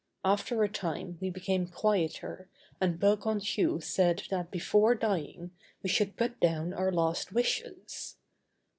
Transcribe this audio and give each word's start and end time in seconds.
After 0.25 0.63
a 0.63 0.67
time 0.67 1.19
we 1.21 1.29
became 1.29 1.67
quieter 1.67 2.49
and 2.81 2.99
Bergounhoux 2.99 3.83
said 3.83 4.23
that 4.31 4.49
before 4.49 4.95
dying 4.95 5.51
we 5.83 5.89
should 5.89 6.17
put 6.17 6.39
down 6.39 6.73
our 6.73 6.91
last 6.91 7.31
wishes. 7.33 8.15